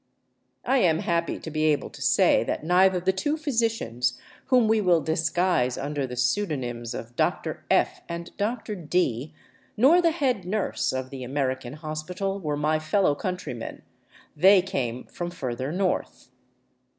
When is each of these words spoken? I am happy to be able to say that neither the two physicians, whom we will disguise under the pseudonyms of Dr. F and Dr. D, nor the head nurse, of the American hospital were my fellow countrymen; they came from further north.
I 0.65 0.79
am 0.79 0.97
happy 0.97 1.37
to 1.37 1.51
be 1.51 1.65
able 1.65 1.91
to 1.91 2.01
say 2.01 2.43
that 2.45 2.63
neither 2.63 2.99
the 2.99 3.13
two 3.13 3.37
physicians, 3.37 4.19
whom 4.47 4.67
we 4.67 4.81
will 4.81 4.99
disguise 4.99 5.77
under 5.77 6.07
the 6.07 6.15
pseudonyms 6.15 6.95
of 6.95 7.15
Dr. 7.15 7.63
F 7.69 8.01
and 8.09 8.35
Dr. 8.35 8.73
D, 8.73 9.31
nor 9.77 10.01
the 10.01 10.09
head 10.09 10.43
nurse, 10.43 10.91
of 10.91 11.11
the 11.11 11.23
American 11.23 11.73
hospital 11.73 12.39
were 12.39 12.57
my 12.57 12.79
fellow 12.79 13.13
countrymen; 13.13 13.83
they 14.35 14.63
came 14.63 15.03
from 15.05 15.29
further 15.29 15.71
north. 15.71 16.29